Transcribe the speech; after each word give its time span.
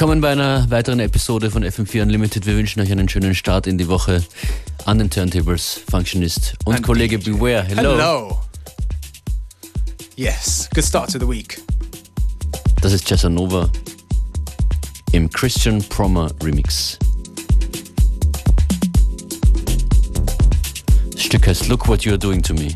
Willkommen 0.00 0.22
bei 0.22 0.30
einer 0.30 0.70
weiteren 0.70 0.98
Episode 0.98 1.50
von 1.50 1.62
FM4 1.62 2.00
Unlimited. 2.00 2.46
Wir 2.46 2.56
wünschen 2.56 2.80
euch 2.80 2.90
einen 2.90 3.06
schönen 3.06 3.34
Start 3.34 3.66
in 3.66 3.76
die 3.76 3.86
Woche 3.86 4.24
an 4.86 4.98
den 4.98 5.10
Turntables, 5.10 5.78
Functionist 5.90 6.54
und 6.64 6.76
And 6.76 6.82
Kollege 6.82 7.18
Beware. 7.18 7.64
Hello. 7.64 7.90
Hello. 7.90 8.40
Yes, 10.16 10.70
good 10.72 10.86
start 10.86 11.12
to 11.12 11.18
the 11.18 11.28
week. 11.28 11.60
Das 12.80 12.94
ist 12.94 13.24
Nova 13.24 13.68
im 15.12 15.28
Christian 15.28 15.82
Promer 15.90 16.30
Remix. 16.42 16.98
Das 21.12 21.22
Stück 21.22 21.46
heißt 21.46 21.68
Look 21.68 21.86
What 21.88 22.00
You're 22.04 22.16
Doing 22.16 22.42
to 22.42 22.54
Me. 22.54 22.74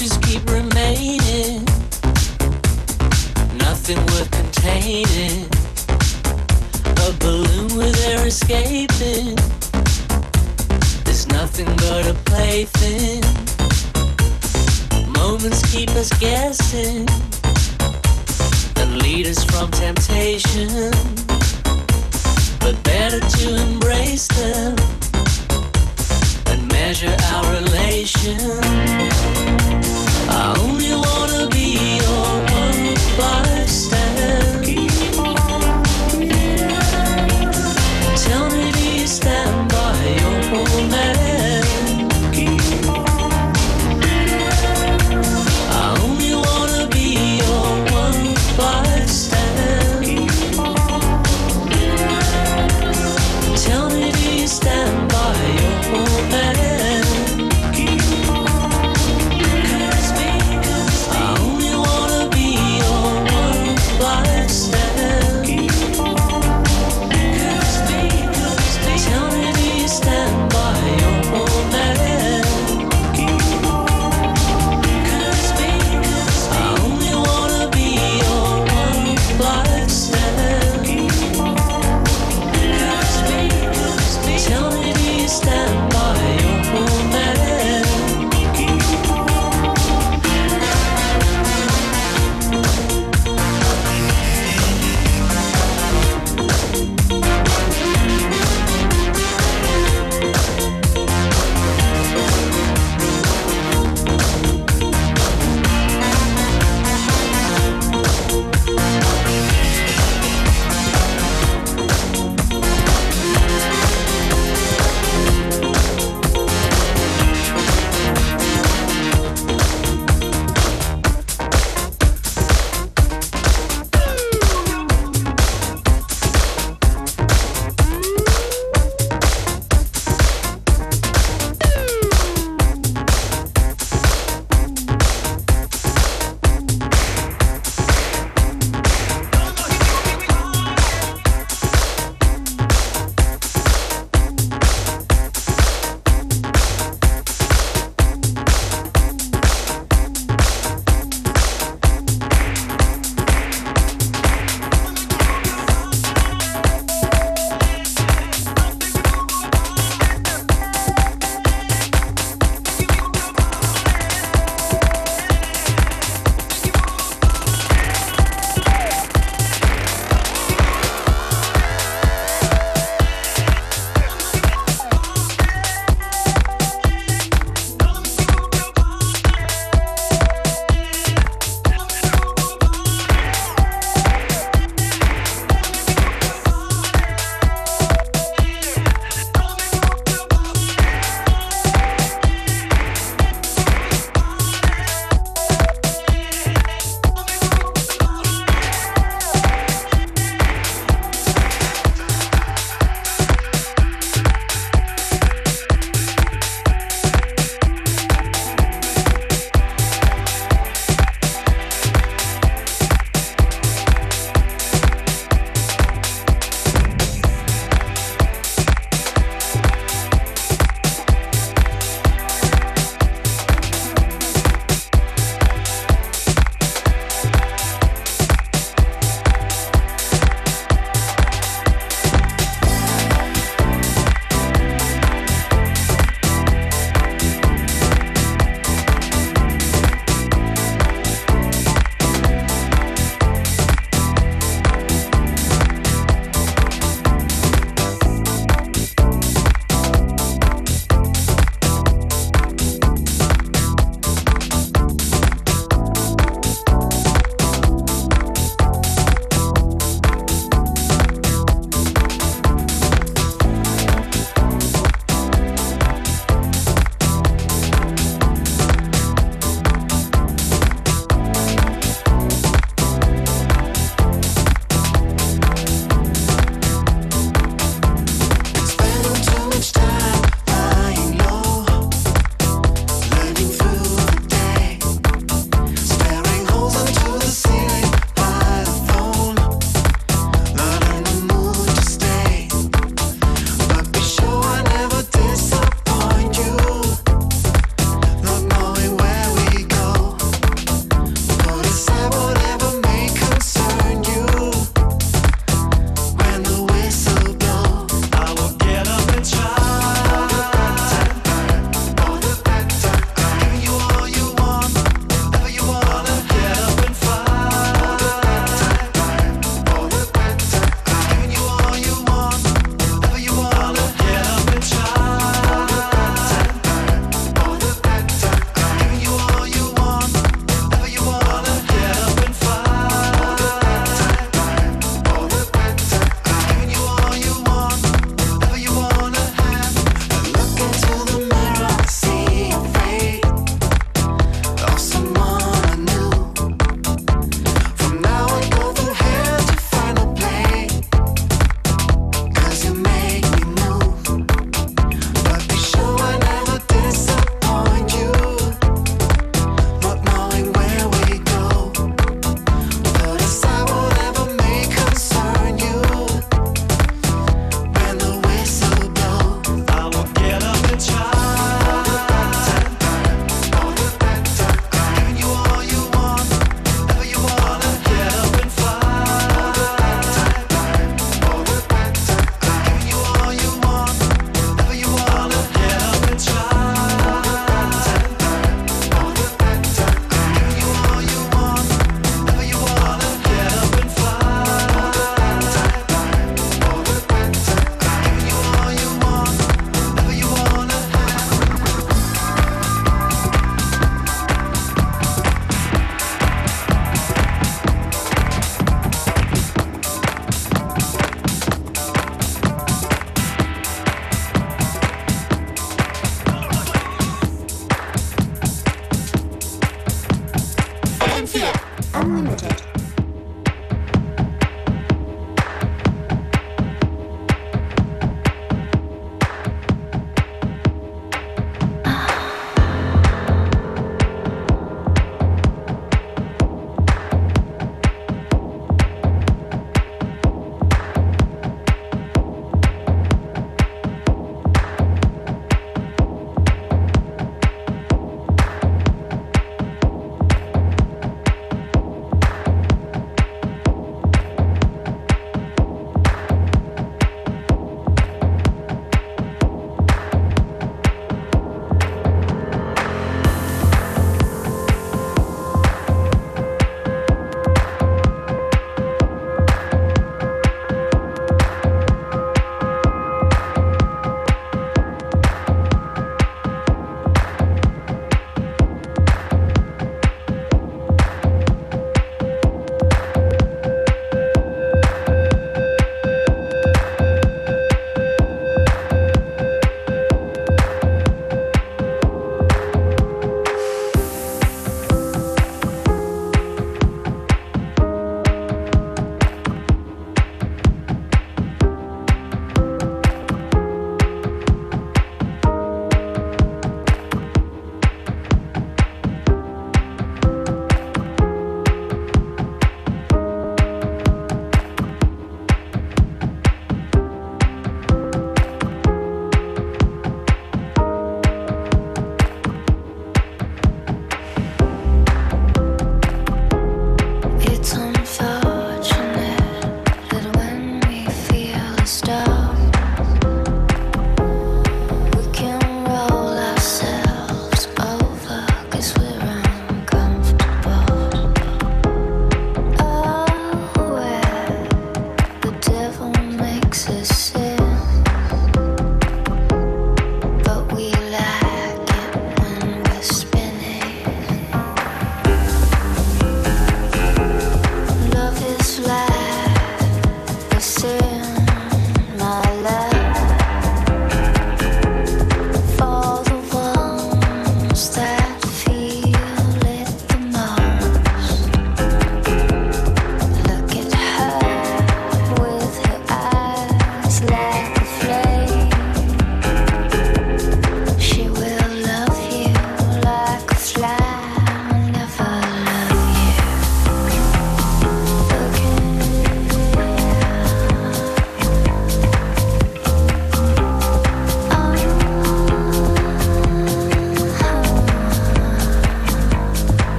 Just 0.00 0.22
keep 0.22 0.42
remaining. 0.48 1.62
Nothing 3.58 3.98
worth 4.06 4.30
containing. 4.30 5.44
A 7.06 7.12
balloon 7.18 7.76
with 7.76 8.02
air 8.06 8.26
escaping. 8.26 9.36
There's 11.04 11.28
nothing 11.28 11.66
but 11.76 12.06
a 12.06 12.14
plaything. 12.24 13.20
Moments 15.12 15.70
keep 15.70 15.90
us 15.90 16.08
guessing 16.18 17.06
and 18.76 19.02
lead 19.02 19.26
us 19.26 19.44
from 19.44 19.70
temptation. 19.70 20.92
But 22.58 22.82
better 22.84 23.20
to 23.20 23.54
embrace 23.54 24.28
them 24.28 24.99
measure 26.90 27.16
our 27.34 27.52
relation. 27.52 28.36
I 30.28 30.56
only 30.58 30.92
wanna 30.92 31.46
be 31.46 31.98
your 31.98 32.26
one 32.50 32.96
plus. 33.14 33.89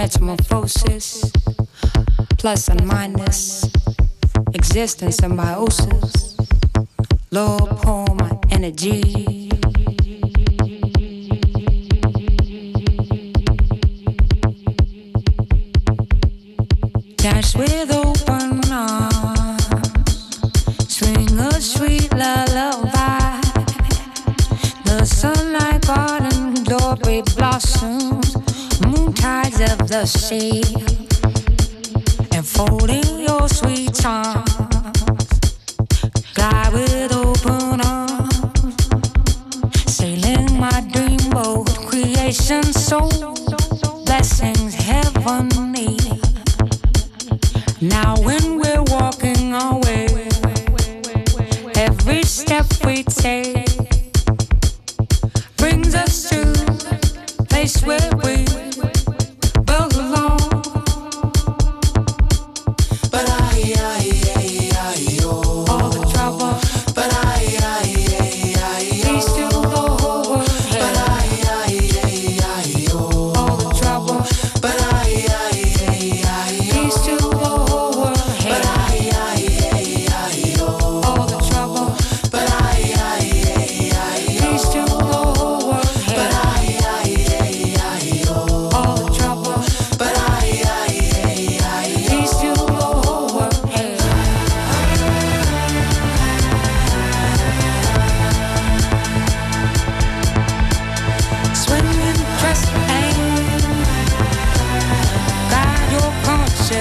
metamorphosis, 0.00 1.30
plus 2.38 2.68
and 2.68 2.86
minus, 2.86 3.64
existence 4.54 5.18
and 5.18 5.38
biosis, 5.38 6.40
low 7.30 7.58
poem 7.82 8.18
energy. 8.50 9.50
Dash 17.16 17.54
with 17.54 17.92
open 17.92 18.72
arms, 18.72 19.66
swing 20.88 21.38
a 21.38 21.60
sweet 21.60 22.10
lullaby. 22.14 23.38
The 24.86 25.04
sunlight 25.04 25.86
garden 25.86 26.54
glory 26.64 27.20
blossoms 27.36 28.29
the 29.90 30.06
shade, 30.06 30.64
enfolding 32.32 33.26
your 33.26 33.48
sweet 33.48 34.06
arms, 34.06 34.48
Glide 36.32 36.72
with 36.72 37.12
open 37.12 37.80
arms, 37.80 38.36
sailing 39.92 40.60
my 40.60 40.80
dreamboat, 40.92 41.66
creation 41.88 42.62
soul, 42.62 43.34
blessings 44.04 44.74
heavenly. 44.74 45.98
Now 47.80 48.14
when 48.22 48.60
we're 48.60 48.84
walking 48.94 49.54
away, 49.54 50.06
every 51.74 52.22
step 52.22 52.66
we 52.84 53.02
take. 53.02 53.59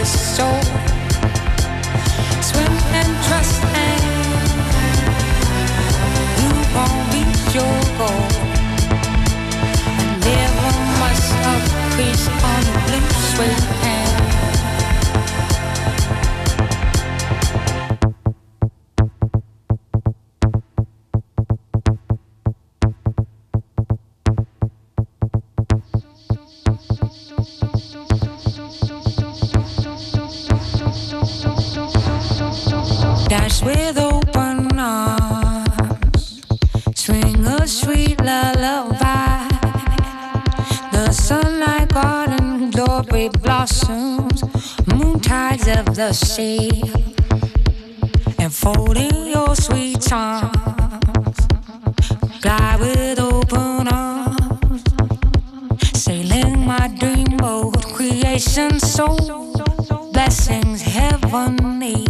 So 0.09 0.47
Swim 2.41 2.73
and 2.99 3.11
trust 3.25 3.63
and 3.85 4.03
you 6.41 6.51
won't 6.75 7.13
reach 7.13 7.55
your 7.55 7.77
goal. 7.97 8.49
Must 10.99 11.33
on 12.43 12.61
the 12.65 12.79
blue 12.87 13.09
swim. 13.31 13.68
the 45.99 46.13
sea, 46.13 46.81
enfolding 48.39 49.27
your 49.27 49.53
sweet 49.53 50.01
charms. 50.01 51.37
Glide 52.39 52.79
with 52.79 53.19
open 53.19 53.85
arms, 53.89 54.81
sailing 55.93 56.65
my 56.65 56.87
dreamboat, 56.99 57.83
creation 57.93 58.79
soul, 58.79 59.51
blessings 60.13 60.81
heavenly. 60.83 62.05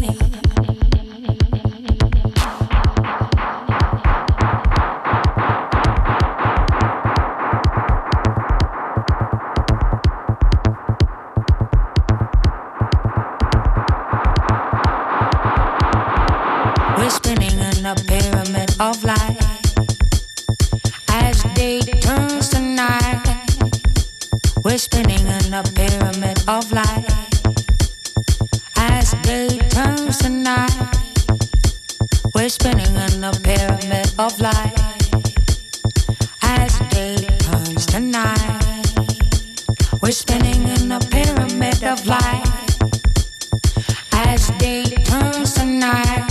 We're 40.02 40.12
spinning 40.12 40.68
in 40.68 40.92
a 40.94 41.00
pyramid 41.00 41.84
of 41.84 42.06
light 42.06 42.46
as 44.14 44.48
day 44.58 44.84
turns 44.84 45.54
to 45.56 45.66
night. 45.66 46.29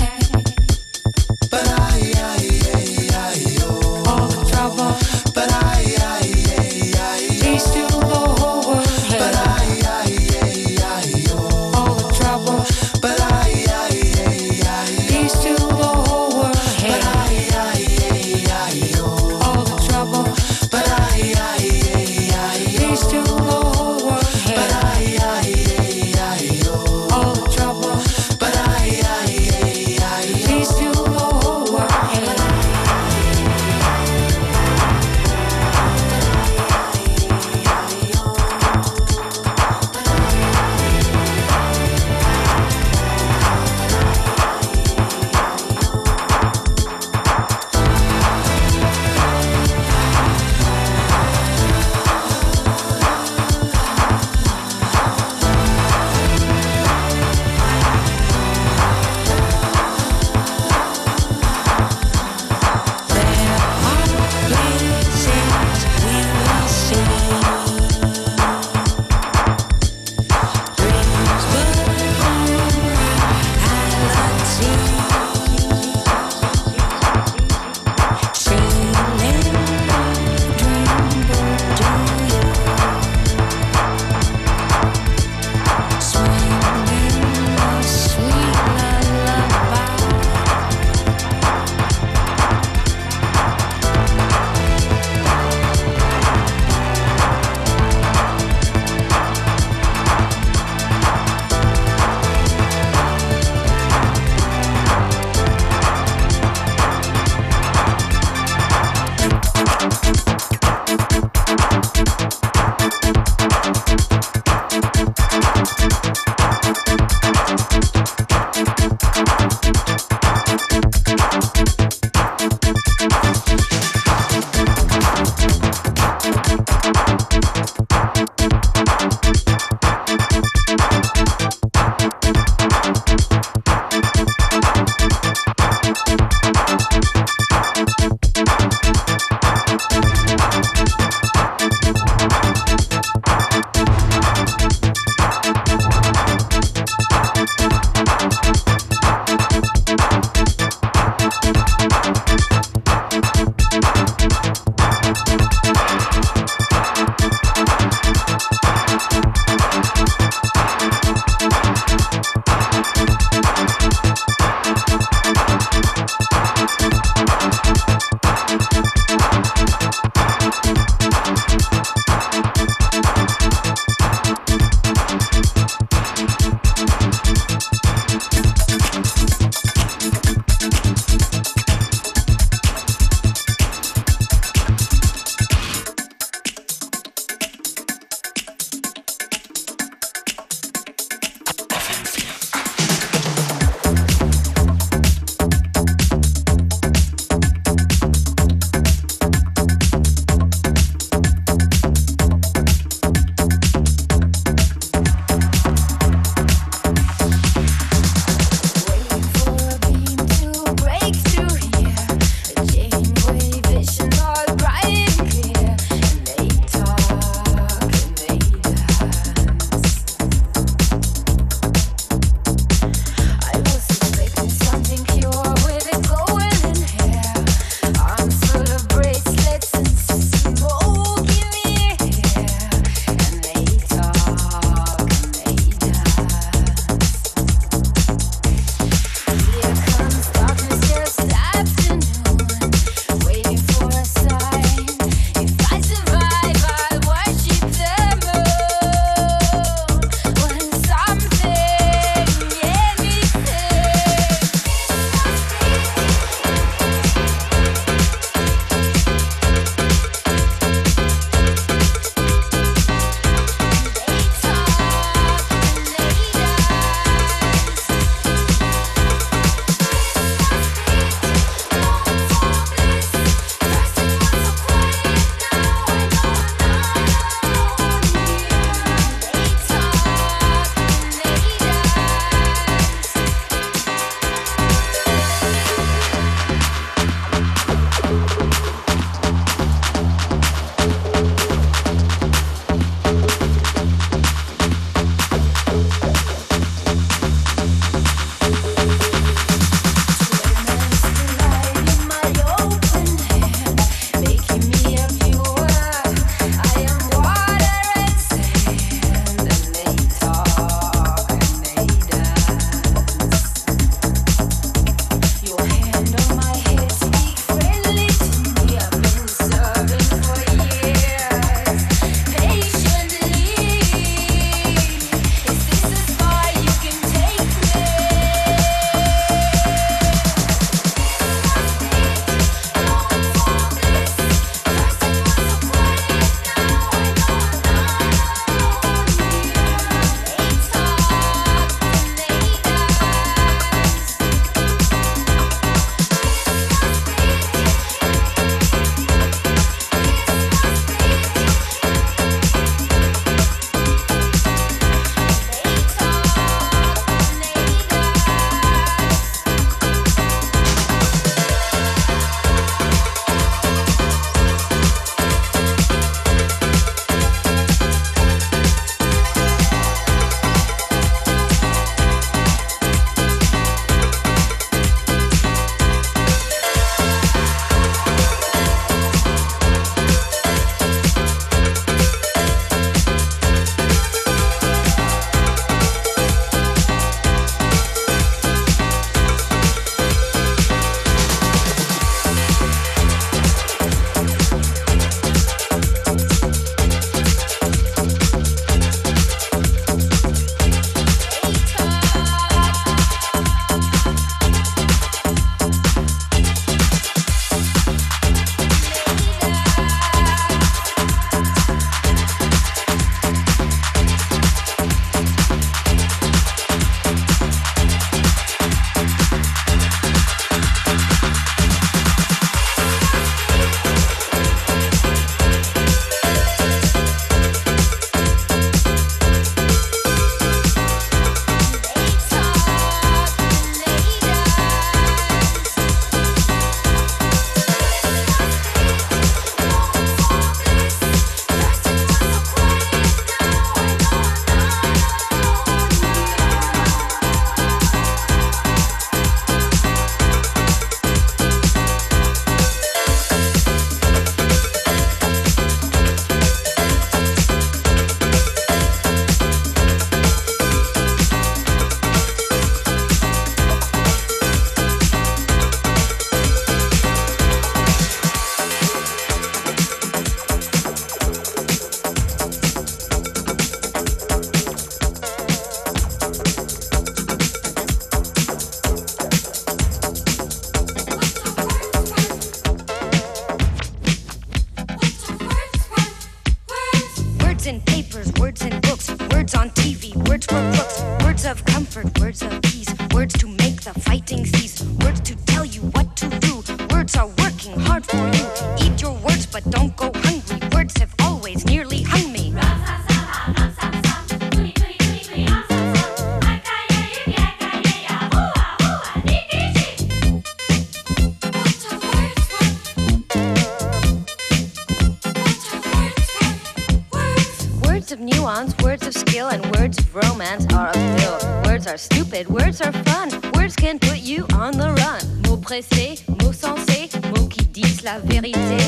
bonds, 518.59 518.74
words 518.82 519.06
of 519.06 519.14
skill, 519.14 519.48
and 519.48 519.64
words 519.76 519.98
of 519.98 520.14
romance 520.14 520.66
are 520.72 520.90
a 520.94 521.26
of 521.26 521.66
Words 521.66 521.86
are 521.86 521.96
stupid, 521.96 522.48
words 522.48 522.80
are 522.80 522.92
fun, 522.92 523.30
words 523.54 523.76
can 523.76 523.98
put 523.98 524.18
you 524.18 524.46
on 524.54 524.72
the 524.72 524.90
run. 524.92 525.20
Mots 525.42 525.61
pressés, 525.62 526.24
mots 526.42 526.52
sensés, 526.52 527.09
mots 527.30 527.48
qui 527.48 527.64
disent 527.66 528.02
la 528.02 528.18
vérité, 528.18 528.78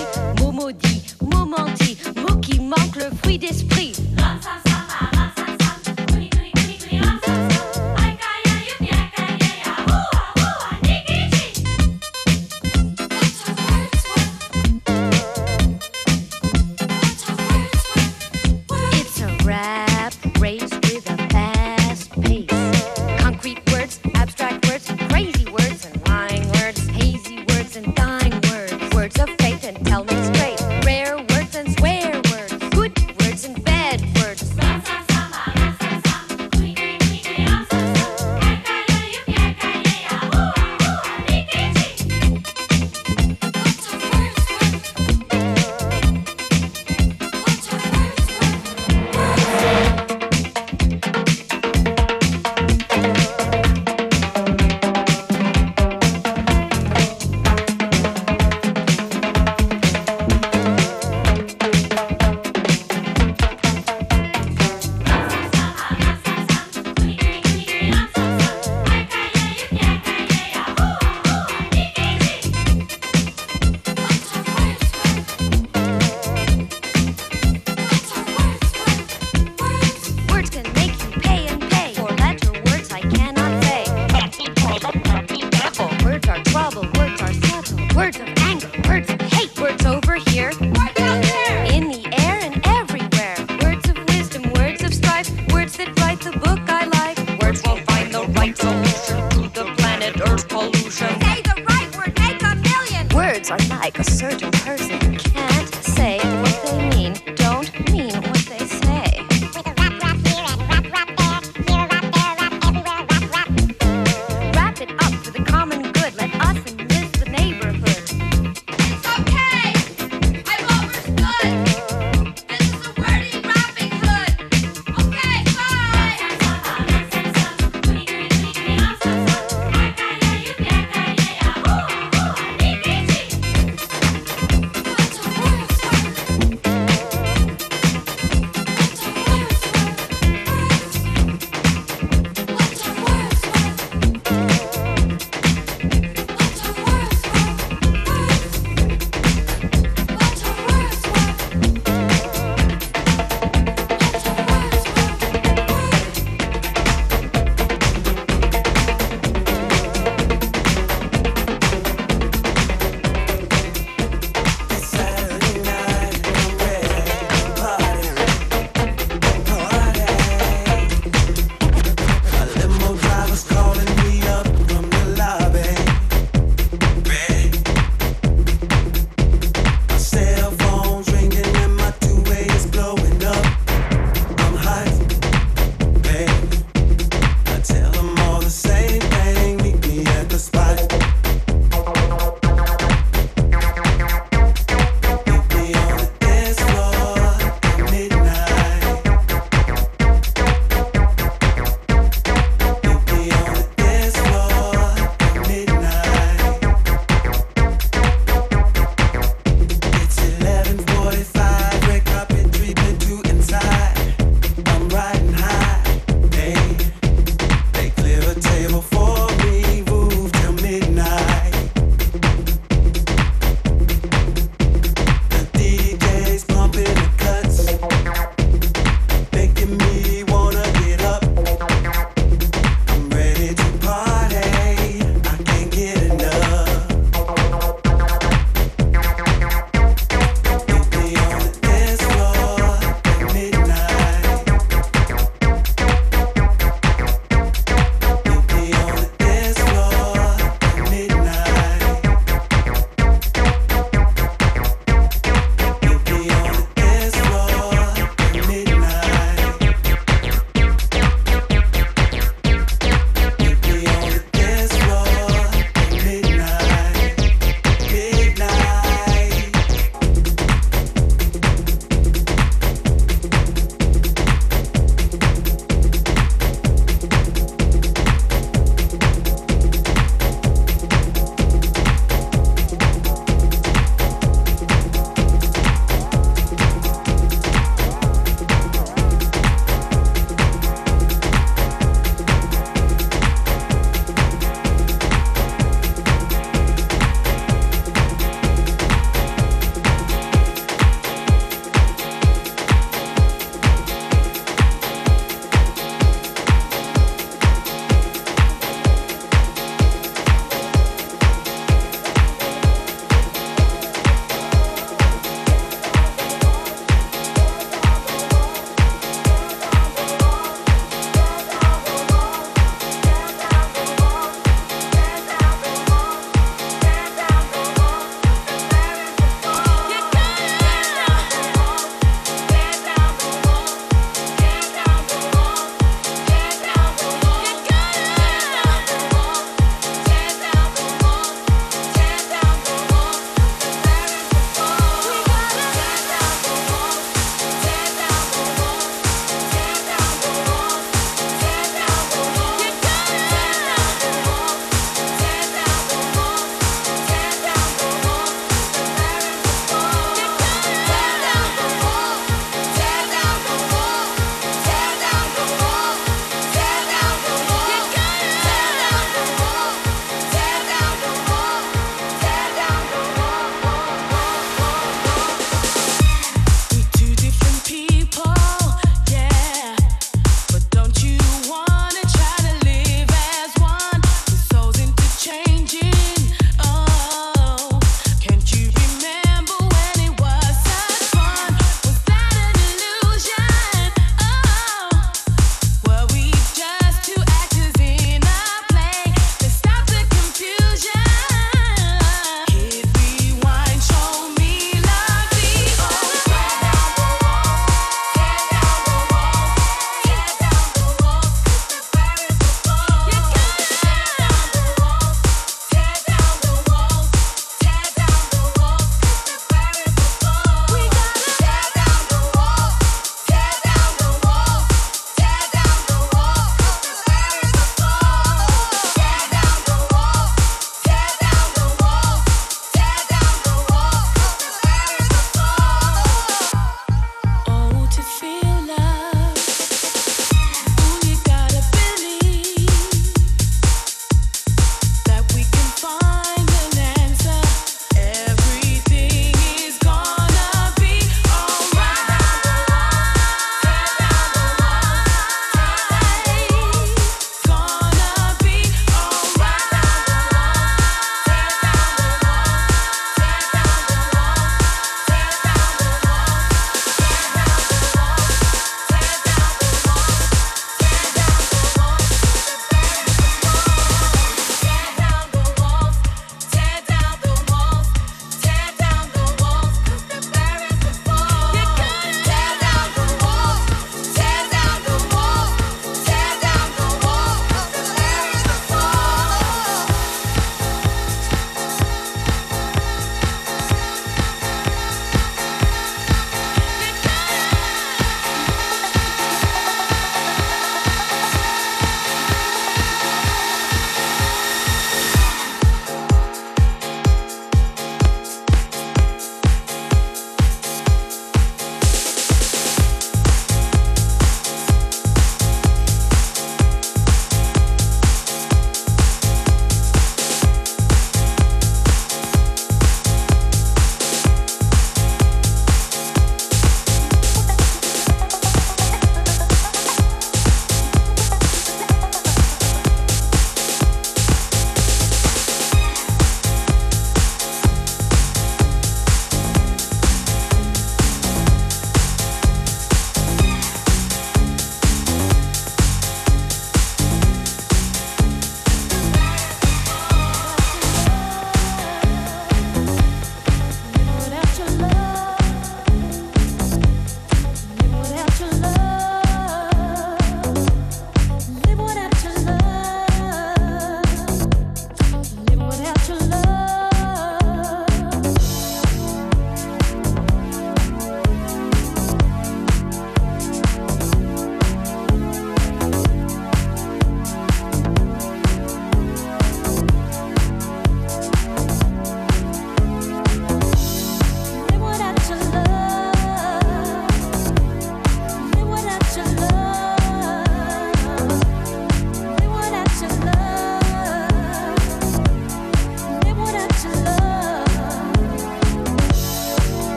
mots 0.41 0.53
maudits, 0.53 1.15
mots 1.23 1.47
mentis, 1.47 1.97
mots 2.17 2.41
qui 2.41 2.59
manquent 2.59 2.97
le 2.97 3.11
fruit 3.23 3.39
d'esprit. 3.39 3.93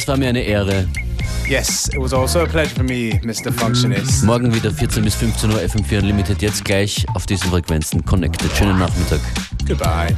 Es 0.00 0.08
war 0.08 0.16
mir 0.16 0.28
eine 0.30 0.40
Ehre. 0.40 0.86
Yes, 1.46 1.88
it 1.88 1.98
was 1.98 2.14
also 2.14 2.40
a 2.40 2.46
pleasure 2.46 2.74
for 2.74 2.84
me, 2.84 3.20
Mr. 3.22 3.52
Functionist. 3.52 4.24
Morgen 4.24 4.54
wieder 4.54 4.70
14 4.70 5.04
bis 5.04 5.14
15 5.16 5.50
Uhr 5.50 5.58
FM4 5.58 5.98
Unlimited. 5.98 6.40
Jetzt 6.40 6.64
gleich 6.64 7.04
auf 7.14 7.26
diesen 7.26 7.50
Frequenzen 7.50 8.04
connected. 8.04 8.50
Schönen 8.56 8.78
Nachmittag. 8.78 9.20
Goodbye. 9.66 10.14